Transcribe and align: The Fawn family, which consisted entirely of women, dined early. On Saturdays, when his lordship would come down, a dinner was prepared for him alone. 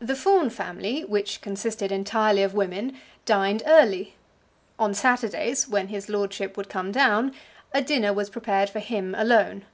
The 0.00 0.14
Fawn 0.14 0.50
family, 0.50 1.02
which 1.06 1.40
consisted 1.40 1.90
entirely 1.90 2.42
of 2.42 2.52
women, 2.52 2.98
dined 3.24 3.62
early. 3.64 4.14
On 4.78 4.92
Saturdays, 4.92 5.66
when 5.66 5.88
his 5.88 6.10
lordship 6.10 6.58
would 6.58 6.68
come 6.68 6.92
down, 6.92 7.34
a 7.72 7.80
dinner 7.80 8.12
was 8.12 8.28
prepared 8.28 8.68
for 8.68 8.80
him 8.80 9.14
alone. 9.14 9.64